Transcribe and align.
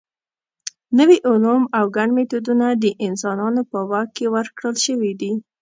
نوي 0.97 1.17
علوم 1.29 1.61
او 1.77 1.85
ګڼ 1.95 2.07
میتودونه 2.17 2.67
د 2.83 2.85
انسانانو 3.07 3.61
په 3.71 3.79
واک 3.89 4.09
کې 4.17 4.25
ورکړل 4.35 4.75
شوي 4.85 5.11
دي. 5.21 5.31